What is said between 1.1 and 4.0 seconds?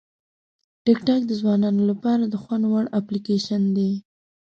د ځوانانو لپاره د خوند وړ اپلیکیشن دی.